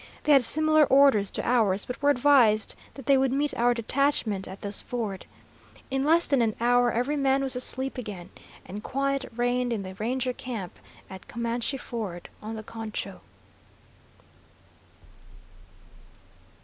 They 0.23 0.31
had 0.31 0.43
similar 0.43 0.83
orders 0.85 1.29
to 1.29 1.47
ours, 1.47 1.85
but 1.85 2.01
were 2.01 2.09
advised 2.09 2.73
that 2.95 3.05
they 3.05 3.19
would 3.19 3.31
meet 3.31 3.53
our 3.53 3.75
detachment 3.75 4.47
at 4.47 4.61
this 4.61 4.81
ford. 4.81 5.27
In 5.91 6.03
less 6.03 6.25
than 6.25 6.41
an 6.41 6.55
hour 6.59 6.91
every 6.91 7.15
man 7.15 7.43
was 7.43 7.55
asleep 7.55 7.99
again, 7.99 8.31
and 8.65 8.81
quiet 8.83 9.25
reigned 9.35 9.71
in 9.71 9.83
the 9.83 9.93
Ranger 9.93 10.33
camp 10.33 10.79
at 11.07 11.27
Comanche 11.27 11.77
Ford 11.77 12.29
on 12.41 12.55
the 12.55 12.63
Concho. 12.63 13.21